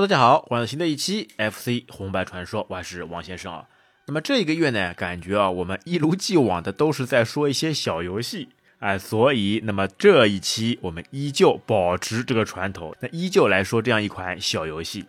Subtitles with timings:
[0.00, 3.66] 大家好，欢迎新的一期 FC 红白传说，我还是王先生啊。
[4.06, 8.48] 那么这一个月呢，感觉啊，我们一如既往的都是在说一些小游戏，
[8.78, 15.04] 哎，所以那么这一期我们依旧保持这个传统，那依旧来说这样一款小游戏。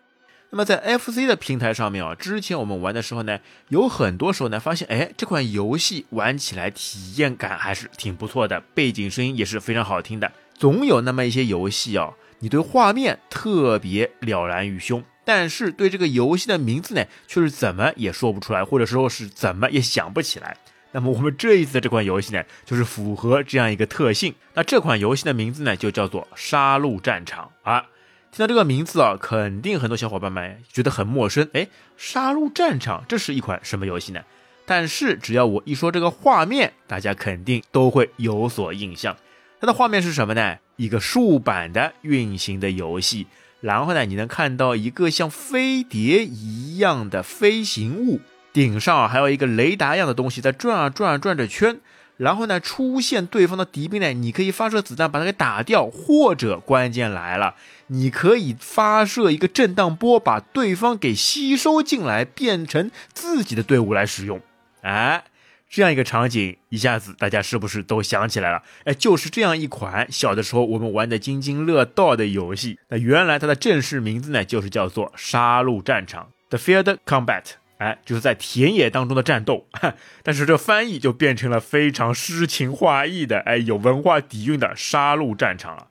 [0.49, 10.29] 那么在 FC 的平台上面啊，之前我们玩的时候呢，有很多时候呢，发现哎，这款游戏玩起来体验感还是挺不错的，背景声音也是非常好听的。
[10.53, 12.11] 总有那么一些游戏啊。
[12.41, 20.57] 你对画面特别了然于胸，但是对这个游戏的名字呢，却是怎么也说不出来，或者说是怎么也想不起来。
[20.91, 24.35] 那么我们这一次的这款游戏呢，就是符合这样一个特性。
[24.55, 27.85] 那这款游戏的名字呢，就叫做《杀戮战场》啊。
[28.31, 31.49] 听到这个名字啊，肯定很多小伙伴们觉得很陌生。
[31.53, 31.61] 哎，
[31.95, 34.21] 《杀戮战场》这是一款什么游戏呢？
[34.65, 39.15] 但是只要我一说这个画面，大家肯定都会有所印象。
[39.59, 40.57] 它的画面是什么呢？
[40.81, 43.27] 一个竖版的运行的游戏，
[43.59, 48.19] 然后呢，你能看到一个像飞碟一样的飞行物，
[48.51, 51.77] 顶上还有一个雷达一样的东西在转啊转啊转着圈，
[52.17, 57.53] 然后呢，出现对方的敌兵呢，你可以发射子弹把它给打掉，或者关键来了，
[57.85, 64.41] 你可以发射一个震荡波把对方给吸收进来，变成自己的队伍来使用，
[64.81, 65.25] 哎。
[65.71, 68.61] 这样一个场景，一下子大家是不是都想起来了？
[68.83, 72.77] 哎，就是这样一款小的时候我们玩的津津乐道的游戏。
[72.89, 77.43] 那原来它的正式名字呢，就是叫做《杀戮战场》（The Field Combat）。
[77.77, 79.65] 哎，就是在田野当中的战斗。
[80.21, 85.87] 但是这翻译就变成了非常诗情画意的，哎，有文化底蕴的《杀戮战场》了。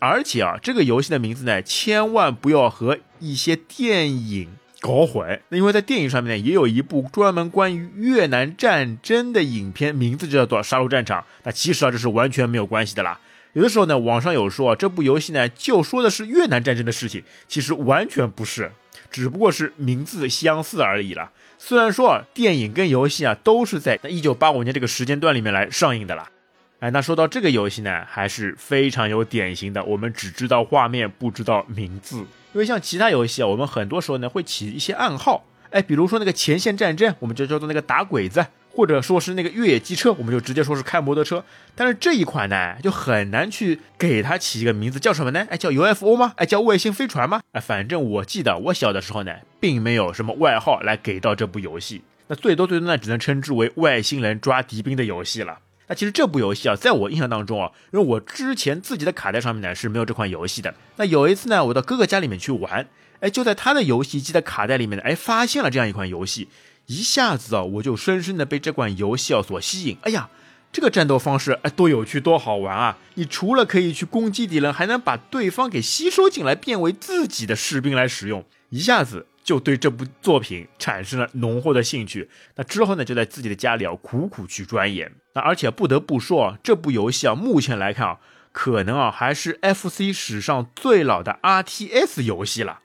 [0.00, 4.50] 而且啊，这个游戏的名字呢，千万不要和一些电影。
[4.86, 11.20] 搞混，那因为在电影上面呢，也有一部专门关于越南战争的影片，名字就叫做《杀戮战场》。
[11.42, 13.18] 那其实啊，这是完全没有关系的啦。
[13.54, 18.70] 有的时候呢，网上有说这部游戏呢，就说的是越南战争的事情，其实完全不是，
[19.10, 21.32] 只不过是名字相似而已啦。
[21.58, 26.30] 虽然说，电影跟游戏啊，都是在一九八五年这个时间段里面来上映的啦。
[26.78, 32.22] 哎，那说到这个游戏呢，还是非常有典型的，我们只知道画面，不知道名字。
[32.56, 41.44] 因为像其他游戏啊，我们很多时候呢会起一些暗号，哎，比如说那个前线战争，我们就叫做那个打鬼子，或者说是那个越野机车，我们就直接说是开摩托车。
[41.74, 45.46] 但是这一款呢，就很难去给它起一个名字，叫什么呢？
[45.50, 46.32] 哎，叫 UFO 吗？
[46.36, 47.42] 哎，叫外星飞船吗？
[47.52, 55.58] 哎，反正我记得我小的时候呢，并没有什么外号来给到这部游戏，那最多最多呢，只能称之为外星人抓敌兵的游戏了。
[55.88, 60.74] 那其实这部游戏啊，在我印象当中啊，因为我之前自己的卡带上面呢是没有这款游戏的。
[60.96, 62.88] 那有一次呢，我到哥哥家里面去玩，
[63.20, 66.48] 哎，就在他的游戏机的卡带里面呢，哎，发现了这样一款游戏，
[66.86, 69.96] 一下子啊，我就深深的被这款游戏啊所吸引。
[70.02, 70.28] 哎呀，
[70.72, 72.98] 这个战斗方式哎，多有趣，多好玩啊！
[73.14, 79.26] 你除了可以去攻击敌人，还能把对方给吸收进来，变为自己的士兵来使用，一下子。
[79.46, 82.28] 就对这部作品产生了浓厚的兴趣。
[82.56, 85.12] 那之后呢，就在自己的家里啊，苦苦去钻研。
[85.34, 88.18] 那而且不得不说啊，这部游戏啊，目前来看啊，
[88.50, 92.80] 可能啊还是 FC 史上最老的 RTS 游戏了。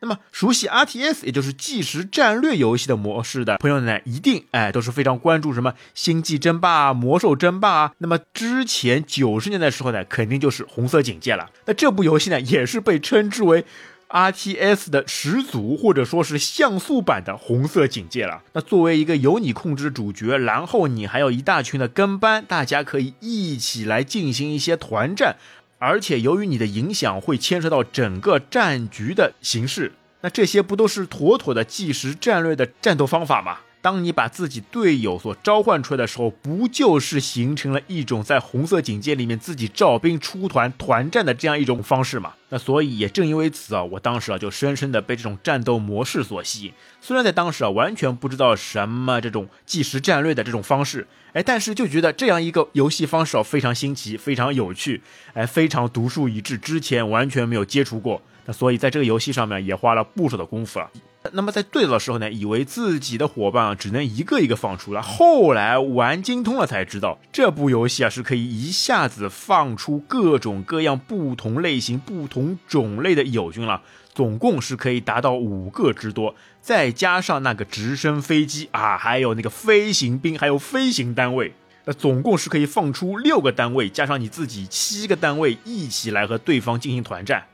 [0.00, 7.92] 那么熟悉 RTS，也就是即时战略游戏的模式的朋友呢，一定哎都是非常关注什么星际争霸啊、魔兽争霸啊。
[7.98, 11.50] 那么之前九十年代时候呢，肯定就是红色警戒了。
[11.66, 13.64] 那这部游戏呢，也是被称之为。
[14.12, 18.42] R T S 的始祖，或者说是像素版的红色警戒了。
[18.52, 25.36] 那作为一个由你控制主角，然后你还有一大群的跟班，大家可以一起来进行一些团战，
[25.78, 33.60] 而且由于你的影响会牵涉到整个战局的形式，那这些不都是妥妥的计时战略的战斗方法吗？
[33.82, 42.34] 当你把自己队友所召唤出来的时候，不就是形成了一种在红色警戒里面自己召兵出团团战的这样一种方式嘛？
[42.50, 46.72] 那所以也正因为此啊，我当时啊就深深的被这种战斗模式所吸引。
[47.00, 55.02] 虽然在当时啊完全不知道什么这种即时战略的这种方式，哎，但是就觉得这样一个游戏方式啊非常新奇，非常有趣，
[55.34, 58.22] 哎，非常独树一帜，之前完全没有接触过。
[58.44, 60.88] 那所以在这个游戏上面也花了不少的功夫啊。
[61.30, 73.82] 那么在对的时候呢，以为自己的伙伴啊只能一个一个放出来，后来玩精通了才知道，这部游戏啊是可以一下子放出各种各样不同类型、不同种类的友军了，
[74.12, 81.54] 总共是可以达到五个之多，再加上那个直升飞机啊，还有那个飞行兵，还有飞行单位，
[81.84, 87.44] 那总共是可以放出六个单位，加上你自己七个单位一起来和对方进行团战。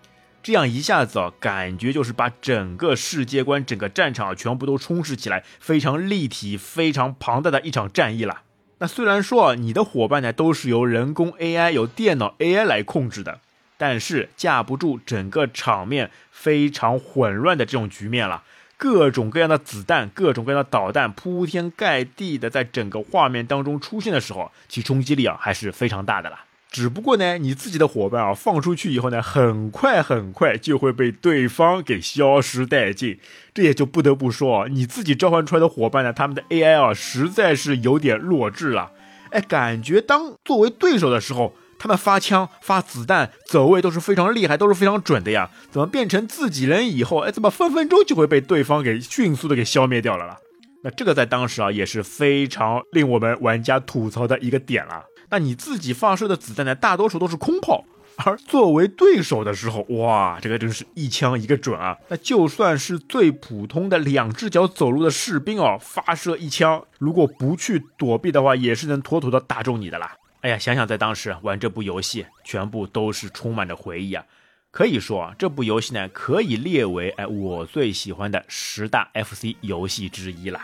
[0.49, 8.41] 这样一下子啊，感觉就是把整个世界观、整个战场全部都充实起来，非常立体、非常庞大的一场战役了。
[8.79, 13.41] 那虽然说啊，你的伙伴呢都是由人工 AI、由电脑 AI 来控制的，
[13.77, 18.43] 但是架不住整个场面非常混乱的这种局面了。
[18.79, 26.47] 各种各样的子弹，各种各样的导弹铺天盖地的在整个画面当中出现的时候，其冲击力啊还是非常大的啦。
[26.71, 33.19] 只不过呢，你自己的伙伴啊放出去以后呢，很快很快就会被对方给消失殆尽。
[33.53, 38.93] 这也就不得不说啊，你自己召唤出来的伙伴呢，他们的 AI 啊实在是有点弱智了。
[39.31, 41.55] 哎，感觉当作为对手的时候。
[41.81, 45.49] 他们发枪、发子弹、走位都是非常厉害，都是非常准的呀。
[45.71, 50.37] 怎么变成自己人以后，哎，怎么分分钟就会被对方给迅速的给消灭掉了啦？
[50.83, 55.05] 那这个在当时啊也是非常令我们玩家吐槽的一个点了。
[55.31, 57.85] 那你自己发射的子弹呢，大多数都是空炮，
[58.17, 61.99] 而作为对手的时候，哇，这个真是一枪一个准啊！
[62.09, 70.17] 那就算是最普通的两只脚走路的士兵哦，发射一枪，如果不去躲避的话，也是能妥妥的打中你的啦。
[70.41, 74.25] 哎呀，想想在当时玩这部游戏，全部都是充满着回忆啊！
[74.71, 80.61] 可以说啊，这部游戏呢，可以列为哎我最喜欢的十大 FC 游戏之一了。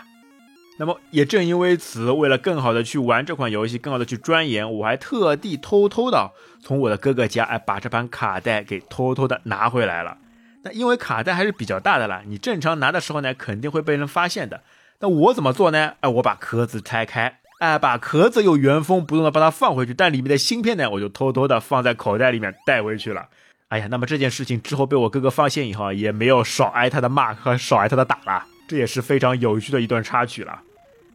[0.77, 10.19] 那么也正因为此，为了更好的去玩这款游戏，更好的去钻研，我还特地偷偷的从我的哥哥家哎把这盘卡带给偷偷的拿回来了。
[10.63, 14.63] 那因为卡带还是比较大的啦，你正常拿的时候呢，肯定会被人发现的。
[15.01, 15.93] 那我怎么做呢？
[16.01, 17.41] 哎，我把壳子拆开。
[17.61, 23.29] 哎，把壳子又原封不动的把它放回去，但里面的芯片呢，我就偷偷的放在口袋里面带回去了。
[23.69, 30.61] 哎呀，那么这件事情之后被我哥哥发现以后，也没有少挨他的骂和少挨他的打了，这也是非常有趣的一段插曲了。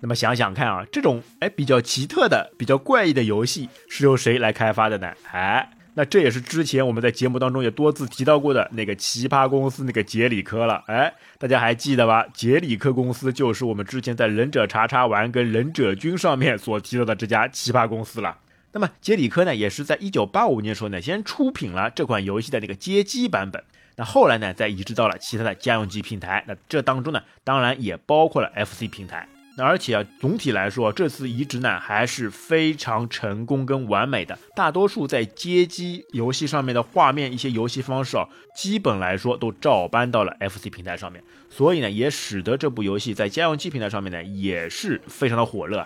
[0.02, 5.12] 那么想想看啊，这种哎比较奇特的、比较怪异的游戏是由谁来开发的呢？
[5.32, 5.72] 哎。
[5.96, 10.82] 那这也是之前我们在节目当中也多次提到过的那个奇葩公司，那个杰里科了。
[10.88, 12.26] 哎，大家还记得吧？
[12.34, 18.38] 杰里科公司就是我们之前在忍者查查玩跟忍者君上面所提到的这家奇葩公司了。
[18.72, 23.62] 那么杰里科呢，也是在一九八五年时候呢，先出品了这款游戏的那个街机版本。
[24.00, 26.42] 那后来呢，再移植到了其他的家用机平台。
[26.48, 29.28] 那这当中呢，当然也包括了 FC 平台。
[29.58, 34.40] 那而且啊，总体来说，这次移植呢还是非常成功跟完美的。
[34.56, 38.26] 大多数在街机游戏上面的画面，一些游戏方式啊，
[38.56, 41.22] 基本来说都照搬到了 FC 平台上面。
[41.50, 45.86] 所以呢，也使得这部游戏在家用机平台上面呢也是非常的火热。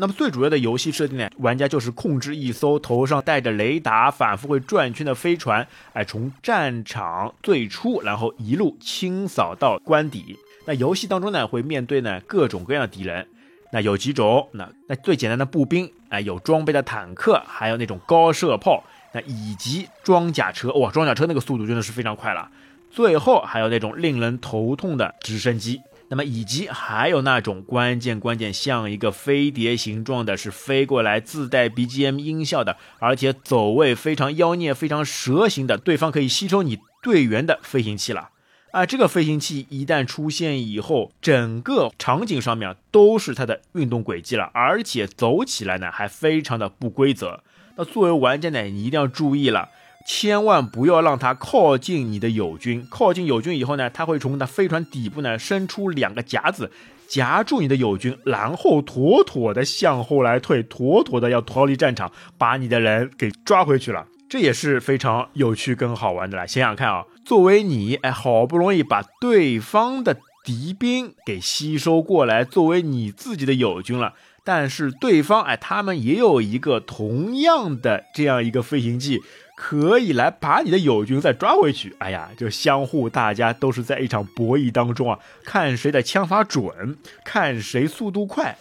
[0.00, 10.38] 那么最主要的游戏设定呢，玩家就是控制一艘头上带着雷达、反复会转圈的飞船，哎，从战场最初，然后一路清扫到关底。
[10.64, 13.28] 那游戏当中呢，会面对呢各种各样的敌人，
[13.72, 18.82] 那有几种，那那最简单的步兵，哎，有装备的坦克，还有那种高射炮，
[19.12, 22.48] 那以及装甲车，哇，装甲车那个速度真的是非常快了。
[22.90, 38.30] 最后还有那种令人头痛的直升机，那么以及还有那种关键关键像一个飞碟形状的，是飞过来自带 BGM 音效的，而且走位非常妖孽、非常蛇形的，对方可以吸收你队员的飞行器了。
[38.72, 47.42] 啊，这个飞行器一旦出现以后，整个场景上面都是它的运动轨迹了，而且走起来呢还非常的不规则。
[47.76, 49.70] 那作为玩家呢，你一定要注意了，
[50.06, 52.86] 千万不要让它靠近你的友军。
[52.90, 56.70] 靠近友军以后呢，它会从那飞船底部呢伸出两个夹子，
[57.06, 64.06] 夹住你的友军，然后妥妥的向后来退，妥妥的要逃离战场，把你的人给抓回去了。
[64.28, 66.46] 这也是非常有趣跟好玩的了。
[66.46, 74.14] 想想看啊，作为你哎，好不容易把对方的敌兵给吸收过来，作为你自己的友军了，
[74.44, 79.20] 但是对方哎，他们也有一个同样的这样一个飞行器，
[79.62, 81.94] 可以来把你的友军再抓回去。
[81.98, 88.56] 哎呀，就相互大家都是在一场博弈当中啊，看谁的枪法准，看谁速度快。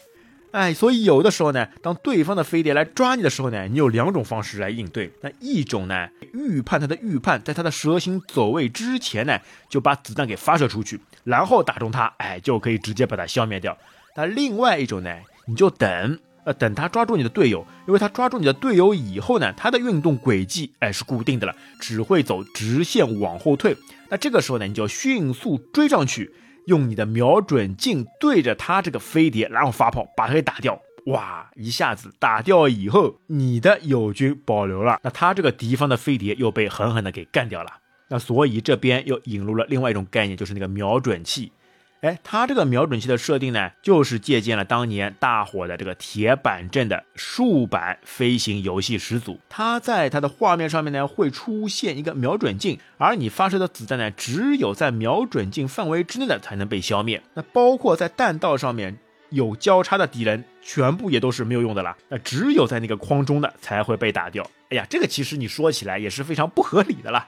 [0.52, 5.10] 哎，所以有的时候呢，当对方的飞碟来抓你的时候呢，你有两种方式来应对。
[5.22, 9.40] 那一种呢，预判他的预判，在他的蛇形走位之前呢，
[9.70, 13.78] 就把子弹给发射出去，然后打中他，哎，就可以直接把他消灭掉。
[14.18, 15.16] 那另外一种呢，
[15.48, 23.76] 你就等，呃，等他抓住你的队友，因为他抓住你的队友以后呢，他的运动轨迹哎是固定的了，只会走直线往后退。
[24.10, 26.34] 那这个时候呢，你就要迅速追上去。
[26.66, 30.80] 用你的瞄准镜对着他这个飞碟，然后发炮把他给打掉。
[31.08, 37.72] 哇，一下子打掉以后，你的友军保留了，那他这个敌方的飞碟又被狠狠的给干掉了。
[38.10, 41.52] 那所以这边又引入了另外一种概念，就是那个瞄准器。
[42.02, 49.38] 哎，它这个瞄准器的设定呢，就是借鉴了当年大火的这个铁板阵的竖板飞行游戏始祖。
[49.50, 57.22] 它在它的画面上面呢，会出现一个瞄准镜，而你发射的子弹呢，只有在瞄准镜范围之内的才能被消灭。
[57.34, 58.98] 那包括在弹道上面，
[59.30, 61.98] 有交叉的敌人全部也都是没有用的了。
[62.08, 64.50] 那只有在那个框中的才会被打掉。
[64.70, 67.28] 哎呀，这个其实你说起来也是非常不合理的了。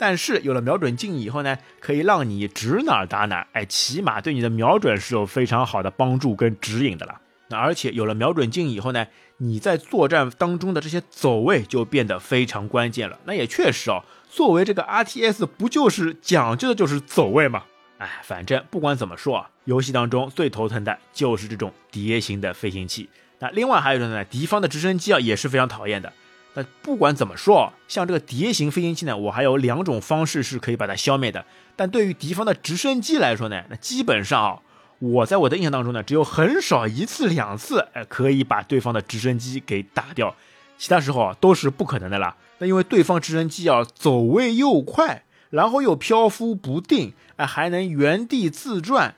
[0.00, 7.20] 但是有了瞄准镜以后呢，可以让你指哪儿打哪儿，哎，起码对你的瞄准是有非常好的帮助跟指引的了。
[7.48, 13.18] 那而且有了瞄准镜以后呢，你在作战当中的这些走位就变得非常关键了。
[13.24, 17.64] 那也确实哦，作为这个 RTS，不就是讲究的就是走位吗？
[17.98, 23.10] 哎，反正不管怎么说啊，游戏当中最头疼的就是这种碟形的飞行器。
[23.40, 26.10] 那另外还有一种呢，敌方的直升机啊也是非常讨厌的。
[26.54, 31.44] 那不管怎么说，像这个碟形飞行器呢，我还有两种方式是可以把它消灭的。
[31.76, 34.58] 但对于敌方的直升机来说呢，那基本上啊，
[34.98, 40.34] 我在我的印象当中呢，只有很少一次两次，哎，可以把对方的直升机给打掉，
[40.76, 42.36] 其他时候啊都是不可能的啦。
[42.58, 49.14] 那因为对方直升机啊走位又快，然后又漂浮不定，哎，还能原地自转，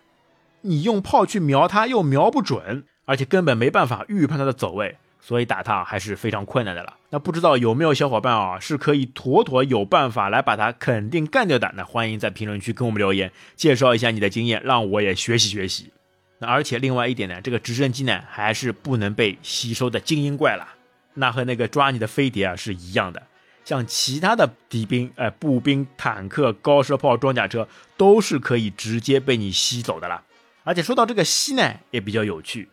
[0.61, 4.99] 你用炮去瞄它又瞄不准，而且根本没办法预判它的走位。
[5.25, 6.97] 所以打他还是非常困难的了。
[7.11, 11.73] 那不知道有没有小伙伴啊，是可以妥妥有办法来把他肯定干掉的？
[11.77, 15.93] 那欢迎在评论区跟我们留言，介绍一下你的经验，让我也学习学习。
[16.41, 20.67] 那而且另外一点呢，这个直升机呢还是不能被吸收的精英怪了。
[21.15, 23.23] 那和那个抓你的飞碟啊是一样的。
[23.65, 30.23] 像其他的敌兵、哎步兵、坦克、高射炮、装甲车都是可以直接被你吸走的了。
[30.65, 32.69] 而且说到这个吸呢，也比较有趣。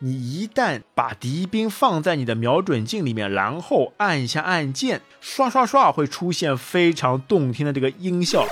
[0.00, 8.46] 你一旦把敌兵放在你的瞄准镜里面，然后按下按键，刷刷刷，会出现非常动听的这个音效。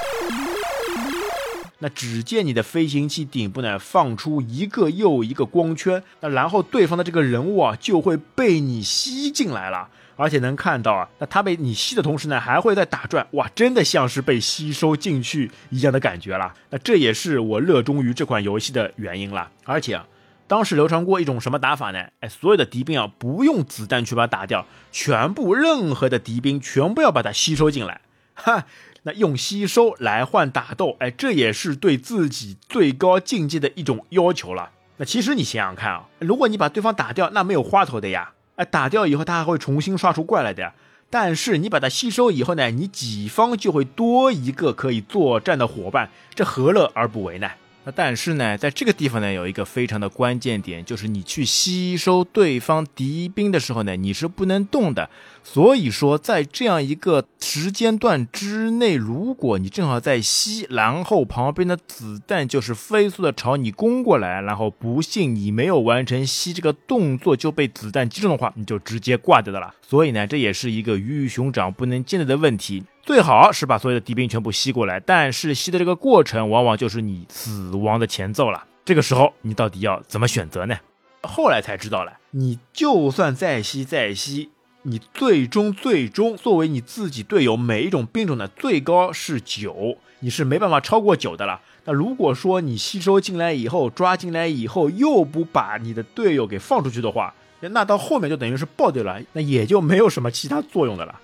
[1.79, 16.53] 那只见你的飞行器顶部呢放出一个又一个光圈，那然后对方的这个人物啊就会被你吸进来了，而且能看到啊，那他被你吸的同时呢还会在打转，哇，真的像是被吸收进去一样的感觉了。
[16.71, 20.05] 那这也是我热衷于这款游戏的原因了，而且啊。
[20.49, 22.07] 当时流传过一种什么打法呢？
[22.21, 28.01] 哎，所有的敌兵啊，不用子弹去把它打掉，全部任何的敌兵全部要把它吸收进来，
[28.35, 28.65] 哈，
[29.03, 34.71] 那用吸收来换打斗，哎，这也是对自己最高境界的一种要求了。
[34.99, 40.73] 那其实你想想看啊，如果你把对方打掉，那没有花头的呀，哎，打掉以后他还会重新刷出怪来的呀。
[41.11, 47.49] 但是你把它吸收以后呢，你己方就会多一个可以作战的伙伴，这何乐而不为呢？
[47.87, 55.09] 那但是呢，在这个地方呢，有一个非常的关键点，就是你去吸收对方敌兵的时候呢，你是不能动的。
[55.45, 69.73] 所以说，在这样一个时间段之内，如果你正好在吸，然后旁边的子弹就是飞速的朝你攻过来，然后不幸你没有完成吸这个动作就被子弹击中的话，你就直接挂掉的了。
[69.81, 72.83] 所以呢，这也是一个鱼与熊掌不能兼得的问题。
[73.07, 78.65] 最好是把所有的敌兵全部吸过来，但是吸的这个过程往往就是你死亡的前奏了。
[78.85, 80.77] 这个时候你到底要怎么选择呢？
[81.23, 84.51] 后来才知道了，你就算再吸再吸，
[84.83, 91.61] 你最终最终作为你自己队友每一种兵种的最高是九，你是没办法超过九的了。
[91.85, 101.21] 那如果说你吸收进来以后抓进来以后又不把你的队友给放出去的话，那到后面就等于是爆掉了，那也就没有什么其他作用的了。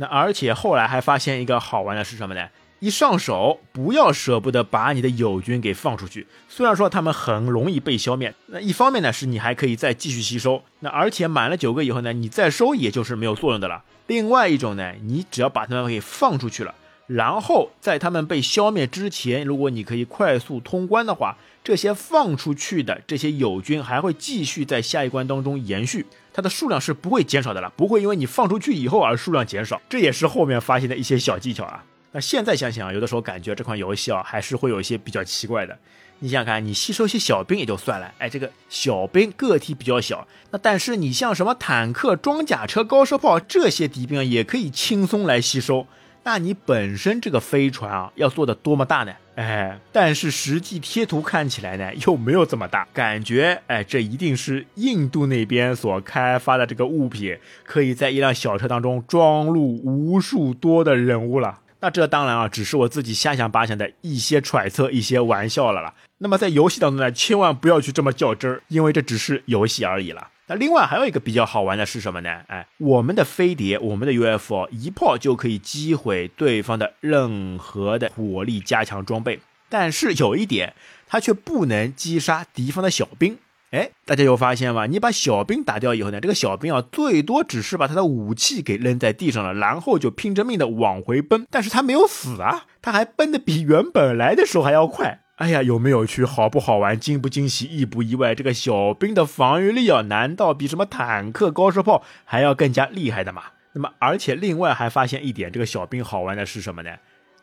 [0.00, 2.48] 那而且后来还发现一个好玩的是什么呢？
[2.78, 6.26] 一上手不要舍不得把你的友军给放出去。
[6.48, 10.62] 虽然说他们很容易被消灭，那一方面呢是你还可以再继续吸收。
[10.78, 13.84] 那而且满了九个以后呢，你再收也就是没有作用的了。
[14.06, 16.74] 另外一种呢，你只要把他们给放出去了。
[17.12, 29.82] 然后在他们被消灭之前，如果你可以快速通关的话，这些放出去的这些友军还会继续在下一关当中延续，它的数量是不会减少的了，不会因为你放出去以后而数量减少。
[29.88, 31.84] 这也是后面发现的一些小技巧啊。
[32.12, 35.76] 那现在想想，有的时候感觉这款游戏啊，还是会有一些比较奇怪的。
[36.20, 45.88] 你想想看，你吸收些小兵也就算了，哎，这个小兵个体比较小，那但是你像什么坦克、装甲车、高射炮这些敌兵也可以轻松来吸收。
[46.22, 49.12] 那你本身这个飞船啊，要做的多么大呢？
[49.36, 61.60] 哎，但是实际贴图看起来呢，又没有这么大，感觉哎，这一定是印度那边所开发的这个物品，可以在一辆小车当中装入无数多的人物了。
[61.80, 65.94] 那这当然啊，只是我自己瞎想八想的一些揣测、一些玩笑了啦。
[66.18, 70.28] 那么在游戏当中呢，千万不要去这么较真儿，因为这只是游戏而已了。
[70.50, 72.40] 那另外还有一个比较好玩的是什么呢？
[72.48, 79.38] 哎，我们的飞碟，我们的 UFO 一炮就可以击毁对方的任何的火力加强装备，
[79.68, 80.74] 但是有一点，
[81.06, 83.38] 它却不能击杀敌方的小兵。
[83.70, 84.86] 哎，大家有发现吗？
[84.86, 95.20] 你把小兵打掉以后呢，这个小兵啊，最多只是把他的武器给扔在地上了，然后就拼着命的往回奔，但是他没有死啊，他还奔的比原本来的时候还要快。
[95.40, 96.22] 哎呀，有没有趣？
[96.22, 97.00] 好不好玩？
[97.00, 97.64] 惊不惊喜？
[97.64, 98.34] 意不意外？
[98.34, 103.44] 这个小兵的防御力啊，难道比什么坦克、高射炮还要更加厉害的吗？
[103.72, 106.90] 那么，而且另外还发现一点，这个小兵好玩的是什么呢？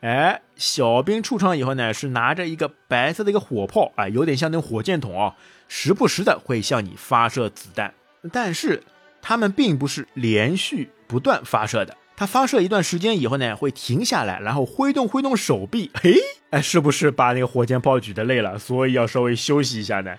[0.01, 5.33] 哎，小兵出场以后呢，是拿着一个白色的一个火炮，啊，有点像那火箭筒啊，
[5.67, 7.91] 时不时的会向你发射子弹。
[8.31, 8.83] 但是
[9.23, 11.97] 他们并不是连续不断发射的。
[12.17, 16.15] 它发射一段时间以后呢，会停下来，然后挥动挥动手臂， 嘿，
[16.49, 20.17] 哎，是不是把那个火箭炮举得累了，所以要稍微休息一下呢？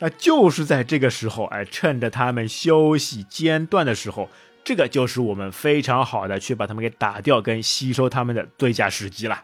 [0.00, 4.28] 那就是在这个时候，哎，趁着他们休息间断的时候，
[4.62, 9.42] 这个就是我们非常好的去把他们给打掉跟吸收他们的最佳时机了。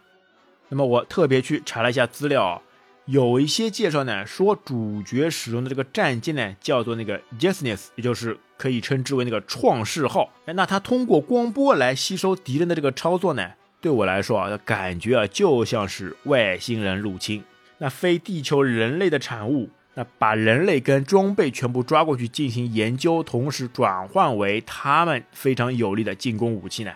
[0.69, 2.61] 那么我特别去查了一下资料。
[3.07, 10.31] 有一些介绍呢，说主角使用的这个战舰呢，叫做那个 Jesness，也就是可以称之为那个创世号。
[10.47, 17.43] 那它通过光波来吸收敌人的这个操作呢，对我来说啊，感觉啊就像是外星人入侵，
[17.79, 26.93] 那非地球人类的产物，那把人类跟装备全部抓过去进行研究，同时转换为他们非常有力的进攻武器呢。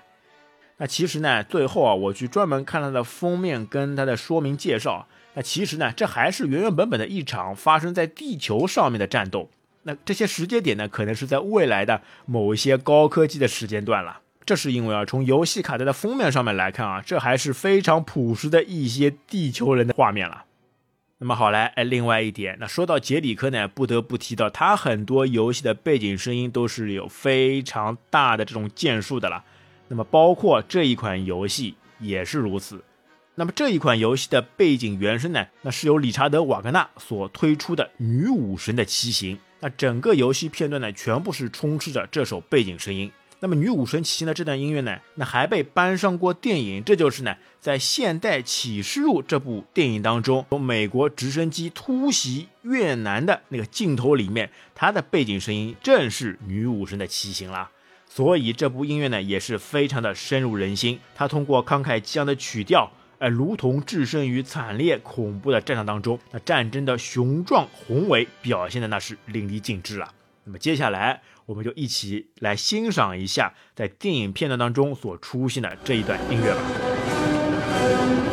[0.80, 5.08] 那其实呢，最后啊，我去专门看它的封面跟它的说明介绍。
[5.34, 9.50] 那其实呢，这还是原原本本的一场发生在地球上面的战斗。
[9.88, 14.20] 那这些时间点呢，可能是在未来的某一些高科技的时间段了。
[14.44, 20.44] 这是因为啊，从游戏卡带的封面上面来看啊，这还是非常朴实的一些地球人的画面了。
[21.16, 29.42] 那么好来，哎，另外一点，那说到杰里科呢，不得不提到他很多游戏的背景声音都是有非常大的这种建树的了。
[29.88, 32.84] 那么包括这一款游戏也是如此。
[33.36, 35.46] 那么这一款游戏的背景原声呢？
[35.62, 39.36] 那是由理查德·瓦格纳所推出的《女武神的骑行》。
[39.60, 43.10] 那整个游戏片段呢，全部是充斥着这首背景声音。
[43.40, 46.82] 那么《女武神骑行》的这段音乐呢，那还被搬上过电影。
[46.82, 57.70] 这就是呢，在《现代启示录》这部电影当中，从美国直升机突袭越南的那个镜头里面，它的背景声音正是《女武神的骑行》啦。
[58.08, 60.98] 所以这部音乐呢，也是非常的深入人心。
[61.14, 62.90] 它通过慷慨激昂的曲调。
[63.18, 70.14] 哎，如同置身于惨烈恐怖的战场当中，那战争的雄壮宏伟表现的那是淋漓尽致了。
[70.44, 78.27] 那么接下来，我们就一起来欣赏一下在电影片段当中所出现的这一段音乐吧。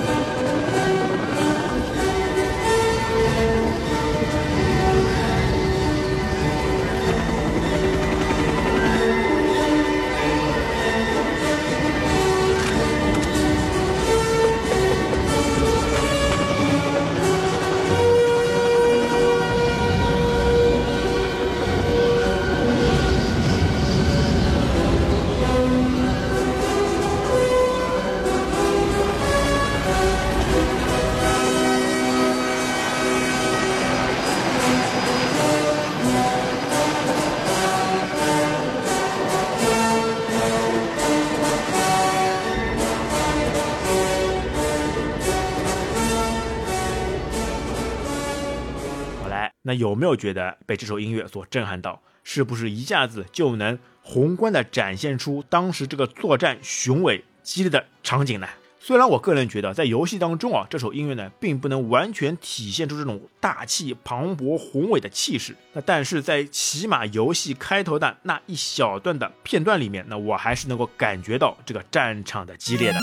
[49.67, 51.99] 那有没有觉得被这首音乐所震撼到？
[52.23, 58.47] 是不是一下子就能宏观的展现出当时这个作战雄伟激烈的场景呢？
[58.79, 72.99] 虽然我个人觉得在游戏当中啊，这首音乐呢并不能完全体现出这种大气磅礴宏伟的气势，那但是在起码游戏开头的那一小段的片段里面，那我还是能够感觉到这个战场的激烈的。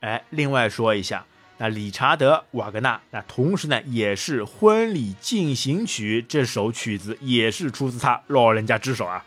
[0.00, 1.26] 哎，另外说一下。
[1.58, 9.24] 那理查德·瓦格纳，那同时呢，也是《婚礼进行曲》这首曲子也是出自他老人家之手啊。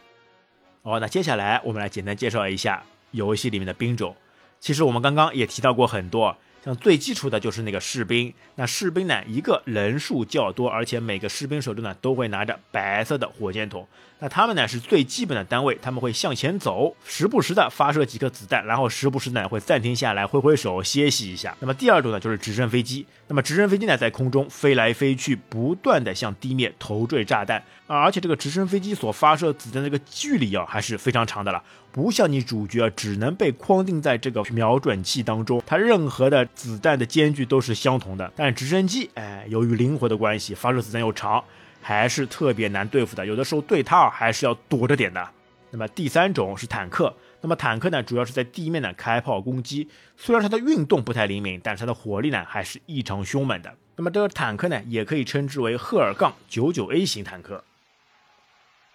[0.83, 4.15] 好，那接下来我们来简单介绍一下游戏里面的兵种。
[4.59, 6.37] 其实我们刚刚也提到过很多。
[6.63, 13.87] 像最基础的就是那个士兵，那士兵呢，一个人数较多，而且每个士兵手中呢都会拿着白色的火箭筒。
[14.21, 21.55] 那他们呢是最基本的单位，他们会向前走，时不时的发射几颗子弹，然后时不时呢会暂停下来挥挥手歇息一下。
[21.61, 31.63] 那么第二种呢就是直升飞机，那么直升飞机呢在空中飞来飞去，不断的向地面投坠炸弹，而且这个直升飞机所发射子弹这个距离啊还是非常长的了。
[31.99, 38.31] 不像你主角只能被框定在这个瞄准器当中，它任何的子弹的间距都是相同的。
[38.37, 41.43] 但直升机，哎，由于灵活的关系，发射子弹又长，
[41.81, 43.25] 还是特别难对付的。
[43.25, 45.29] 有的时候对它还是要躲着点的。
[45.71, 53.75] 那么第三种是坦克，那么坦克呢，主要是在地面呢开炮攻击，虽然它的运动不太灵敏，但是它的火力呢还是异常凶猛的。
[53.97, 57.61] 那么这个坦克呢，也可以称之为赫尔杠九九 A 型坦克。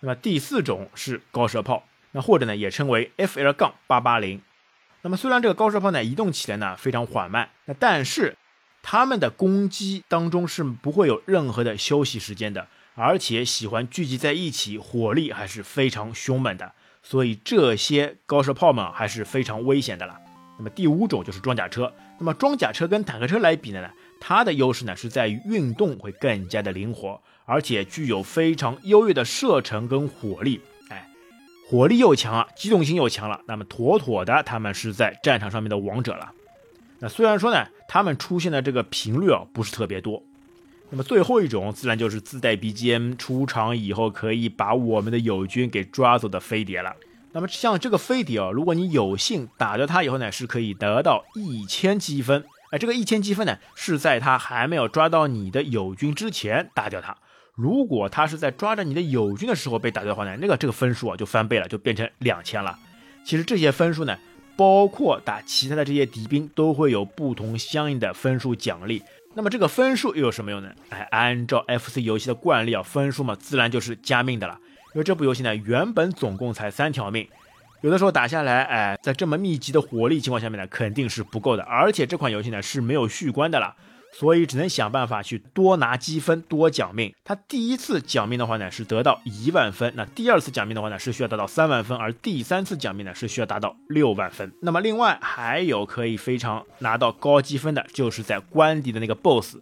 [0.00, 1.84] 那么第四种是高射炮。
[2.14, 4.40] 那或者呢，也称为 FL 杠八八零。
[5.02, 8.36] 那么虽然这个高射炮呢移动起来呢非常缓慢，那但是
[8.82, 16.72] 它们的攻击当中是不会有任何的休息时间的，而且喜欢聚集在一起，火力还是非常凶猛的。
[17.02, 20.18] 所以这些高射炮们还是非常危险的了。
[20.56, 21.92] 那么第五种就是装甲车。
[22.18, 30.60] 那么装甲车跟坦克车来比呢，它的优势呢是在于运动会更加的灵活，而且具有非常优越的射程跟火力。
[31.66, 36.32] 火力又强啊，机动性又强了，那么妥妥的他们是在战场上面的王者了。
[36.98, 40.22] 那虽然说呢，他们出现的这个频率啊不是特别多。
[40.90, 46.94] 那么最后一种自然就是自带 BGM 出场以后可以把我们的友军给抓走的飞碟了。
[47.32, 52.44] 那么像这个飞碟啊，如果你有幸打掉它以后呢，是可以得到一千积分。
[52.70, 57.16] 哎，这个一千积分呢，是在它还没有抓到你的友军之前打掉它。
[57.56, 62.78] 如果他是在抓着你的友军的时候被打掉的话呢，那个这个分数啊就翻倍了，就变成两千了。
[63.24, 64.18] 其实这些分数呢，
[64.56, 69.02] 包括打其他的这些敌兵都会有不同相应的分数奖励。
[69.36, 70.70] 那么这个分数又有什么用呢？
[70.90, 74.58] 哎，按照 FC 游戏的惯例啊，分数嘛，自然就是加命的了。
[74.94, 77.28] 因为这部游戏呢，原本总共才三条命，
[77.82, 81.62] 有的时候打下来，哎，在这么密集的火力情况下面呢，肯定是不够的。
[81.64, 83.74] 而且这款游戏呢是没有续关的了。
[84.18, 87.12] 所以只能想办法去多拿积分，多奖命。
[87.24, 94.52] 他第一次奖命的话呢，是得到一万分；那第二次奖命的话呢，是需要达到三万分；而第三次奖命呢，是需要达到六万分。
[94.62, 99.56] 那么另外还有可以非常拿到高积分的，就是在关底的那个 BOSS。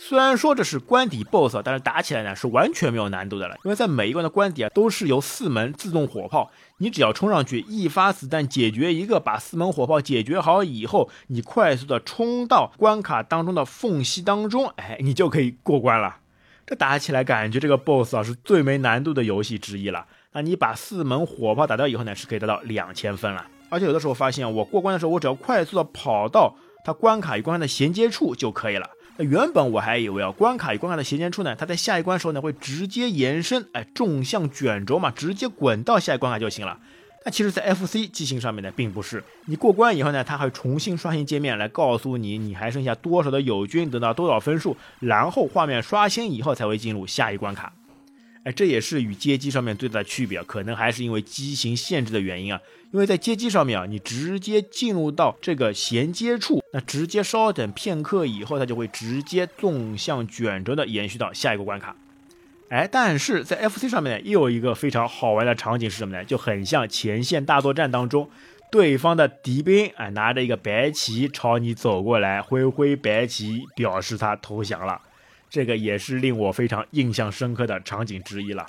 [0.00, 16.18] 虽然说这是关底 BOSS，但是打起来呢是完全没有难度的了，因为在每一关的关底啊都是由四门自动火炮，你只要冲上去一发子弹解决一个，把四门火炮解决好以后，你快速的冲到关卡当中的缝隙当中，哎，你就可以过关了。
[16.64, 20.06] 这打起来感觉这个 BOSS 啊是最没难度的游戏之一了。
[20.32, 23.44] 那你把四门火炮打掉以后呢，是可以得到两千分了。
[23.68, 28.88] 而且有的时候发现我过关的时候，我只要快速的跑到它关卡与关卡的衔接处就可以了。
[29.18, 36.78] 那原本我还以为啊，关卡与关卡的衔接处呢，它在下一关时候呢会直接延伸，哎，纵向卷轴嘛，直接滚到下一关卡就行了。
[37.24, 39.22] 那其实，在 FC 机型上面呢，并不是。
[39.46, 47.72] 你过关以后呢，它会重新刷新界面来告诉你你还剩下多少的友军，得到多少分数，然后画面刷新以后才会进入下一关卡。
[48.52, 52.60] 这也是与街机上面最大的区别，可能还是因为机型限制的原因啊。
[52.90, 61.94] 因为在街机上面啊，你直接进入到这个衔接处，那直接稍等片刻以后，它就会直接纵向卷轴的延续到下一个关卡。
[62.70, 66.24] 哎，但是在 FC 上面呢，又有一个非常好玩的场景是什么呢？
[66.24, 68.30] 就很像前线大作战当中，
[68.70, 75.00] 对方的敌兵哎拿着一个白旗朝你走过来，挥挥白旗表示他投降了。
[75.48, 78.66] 这个也是令我非常印象深刻的场景之一了。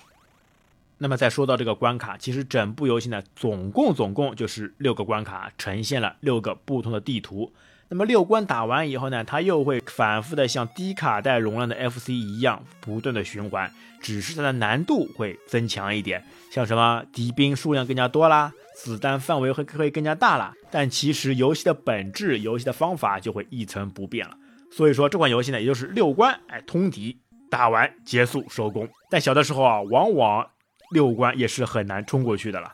[0.97, 7.53] 那么再说到这个关卡，其实整部游戏呢，总共总共就是六个关卡，呈现了六个不同的地图。
[7.87, 20.53] 那么六关打完以后呢，它又会反复的像低卡带容量的 FC 一样，不断的循环，只是它的难度会增强一点，像什么敌兵数量更加多啦，子弹范围会会更加大啦。
[20.69, 24.37] 但其实游戏的本质，游戏的方法就会一成不变了。
[24.71, 27.17] 所以说这款游戏呢，也就是六关，哎，通敌
[27.49, 28.87] 打完结束收工。
[29.09, 30.49] 但小的时候啊，往往
[30.91, 32.73] 六关也是很难冲过去的了。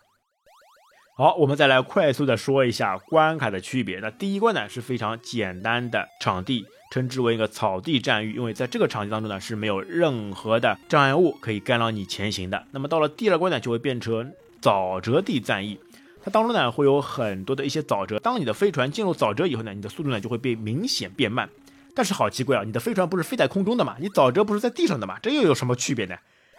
[1.18, 4.00] 好，我们再来快速的说一下关卡的区别。
[4.00, 12.66] 那第一关呢是非常简单的场地，称之为一个草地战役，因为在这个场地当中呢是没有任何的障碍物可以干扰你前行的。
[12.72, 15.80] 那么到了第二关呢，就会变成沼泽地战役，
[16.22, 21.50] 它当中呢会有很多的一些沼泽，当你的飞船进入沼泽以后呢，你的速度呢就会被明显变慢。
[21.96, 23.96] 但是好奇怪啊，你的飞船不是飞在空中的嘛？
[24.00, 25.18] 你沼泽不是在地上的嘛？
[25.20, 26.16] 这又有什么区别呢？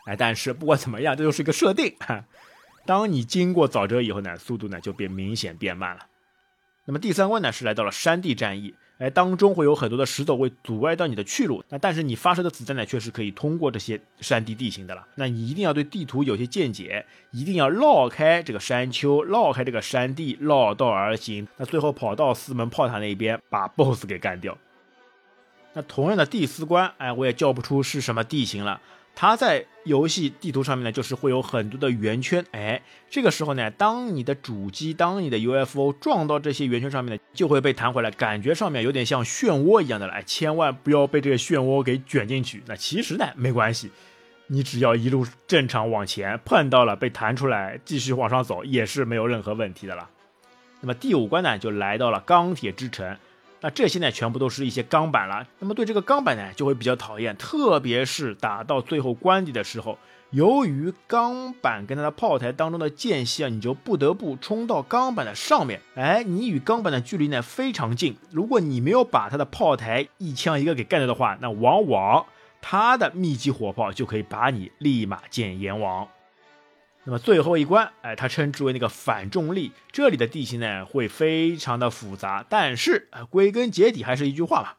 [0.07, 1.95] 哎，但是不管怎么样，这就是一个设定。
[2.87, 6.07] 当你经过沼泽以后呢，速度呢就变明显变慢了。
[6.85, 11.65] 那么第三关呢是来到了山地战役，哎，当中会有很多的石头会阻碍到你的去路。
[11.69, 15.05] 那但是你发射的子弹呢，却是可以通过这些山地地形的了。
[15.17, 21.49] 那你一定要对地图有些见解，一定要绕开这个山丘，绕开这个山地，绕道而行。
[21.57, 24.57] 那最后跑到四门炮塔那边，把 BOSS 给干掉。
[25.77, 28.81] 那同样的第四关，哎，我也叫不出是什么地形了。
[29.15, 40.15] 它在游戏地图上面呢，就是会有很多的圆圈，哎，这个时候呢，当你的主机、当你的 UFO 撞到这些圆圈上面呢，就会被弹回来，感觉上面有点像漩涡一样的了。
[40.15, 42.63] 哎，千万不要被这个漩涡给卷进去。
[42.67, 43.91] 那其实呢，没关系，
[44.47, 50.09] 你只要一路正常往前，碰到了被弹出来，继续往上走，也是没有任何问题的了。
[50.81, 53.19] 那么第五关呢，就来到了钢铁之城。
[53.61, 55.47] 那这些呢，全部都是一些钢板了。
[55.59, 59.99] 那么对这个钢板呢，就会比较讨厌，特别是打到最后关底的时候，
[60.31, 65.81] 由于钢板跟它的炮台当中的间隙啊，你就不得不冲到钢板的上面。
[65.95, 72.27] 哎，你与钢板的距离呢非常近，如果你没有把它的炮台一枪一个给干掉的话，那往往
[72.61, 76.07] 它的密集火炮就可以把你立马见阎王。
[77.09, 79.71] 那么最后一关，哎，它称之为那个反重力。
[79.93, 84.71] 这里的地形呢会非常的复杂，但是，归根结底还是一句话嘛，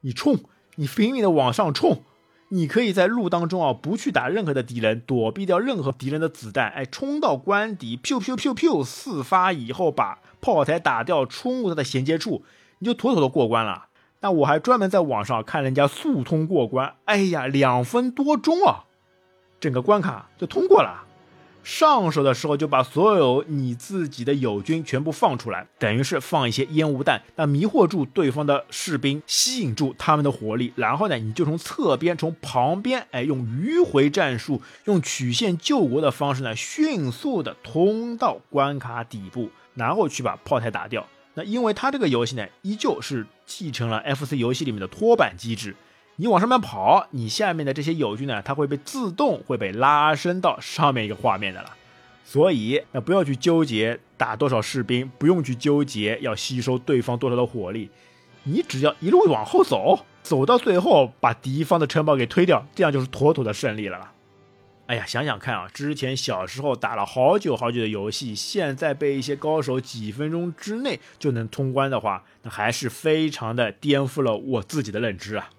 [0.00, 0.40] 你冲，
[0.74, 2.02] 你拼命的往上冲，
[2.48, 12.42] 你可以在路当中啊不去打任何的敌人，躲避掉任何敌人的子弹，哎，冲到关底，咻咻咻咻四发以后把炮台打掉，冲入它的衔接处，
[12.80, 13.86] 你就妥妥的过关了。
[14.18, 18.86] 那我还专门在网上看人家速通过关，哎呀，两分多钟啊，
[19.60, 21.04] 整个关卡就通过了。
[21.68, 41.06] 上手的时候就把所有你自己的友军全部放出来，等于是放一些烟雾弹，那迷惑住对方的士兵，吸引住他们的火力，然后呢，你就从侧边、从旁边，哎，用迂回战术，用曲线救国的方式呢，迅速的通到关卡底部，然后去把炮台打掉。
[41.34, 45.76] 那因为它这个游戏呢，依旧是继承了 FC 游戏里面的拖板机制。
[46.20, 51.72] 你往上面跑，你下面的这些友军呢，它会被自动会被拉伸到上面一个画面的了。
[52.24, 57.88] 所以，那不要去纠结打多少士兵，不用去纠结要吸收对方多少的火力，
[58.42, 64.12] 你只要一路往后走，走到最后把敌方的城堡给推掉，这样就是妥妥的胜利了啦。
[64.88, 75.50] 哎呀，想想看啊，之前小时候打了好久好久的游戏，现在被一些高手几分钟之内就能通关的话，那还是非常的颠覆了我自己的认知啊。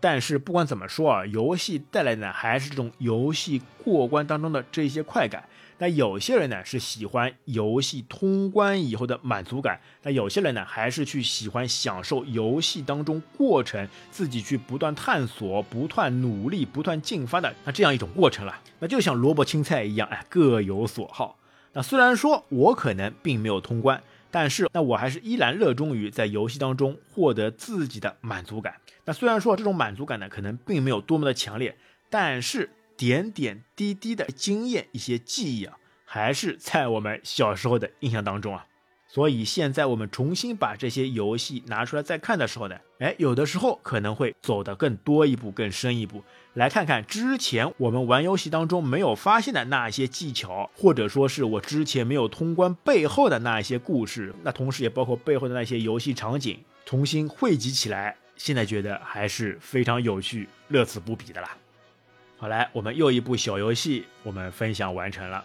[0.00, 5.44] 但是不管怎么说啊，游戏带来的还是这种游戏过关当中的这些快感。
[5.78, 18.60] 那有些人呢是喜欢游戏通关以后的满足感，那有些人呢还是去喜欢享受游戏当中过程，自己去不断探索、不断努力、不断进发的那这样一种过程了。
[18.78, 21.36] 那就像萝卜青菜一样，哎，各有所好。
[21.72, 24.00] 那虽然说我可能并没有通关，
[24.30, 28.74] 但是那我还是依然热衷于在游戏当中获得自己的满足感。
[29.04, 31.76] 那虽然说这种满足感呢，可能并没有多么的强烈，
[32.08, 38.66] 但是点点滴滴的经验、一些记忆啊，还是在我们小时候的印象当中啊。
[39.08, 58.16] 所以现在我们重新把这些游戏拿出来再看的时候呢，哎，有的时候可能会走得更多一步、更深一步，来看看之前我们玩游戏当中没有发现的那些技巧，或者说是我之前没有通关背后的那一些故事，那同时也包括背后的那些游戏场景，重新汇集起来。
[58.36, 61.56] 现在觉得还是非常有趣、乐此不疲的啦。
[62.36, 65.44] 好来，我们又一部小游戏，我们分享完成了。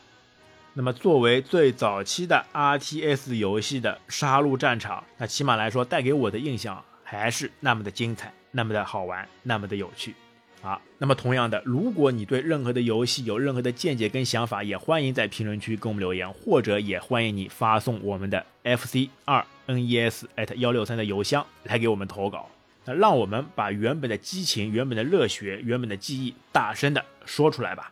[0.73, 10.13] 那么，作为最早期的 RTS 游戏的《杀戮战场》，那起码来说，带给我的印象还是那么的精彩，那么的好玩，那么的有趣。
[10.61, 22.49] 好，那么同样的，如果你对任何的游戏有任何的见解跟想法，也欢迎在评论区给我们留言，或者也欢迎你发送我们的 FC 二 NES at 幺六三的邮箱来给我们投稿。
[22.87, 27.91] 那让我们把原本的激情、原本的热血、原本的记忆大声的说出来吧。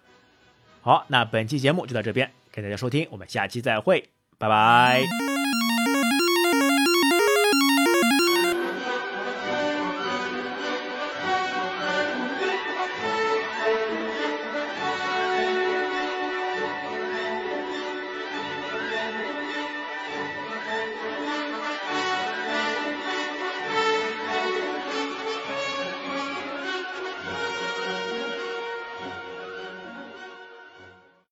[0.82, 5.35] 好，那本期节目就到这边，感谢大家收听，我们下期再会，拜拜。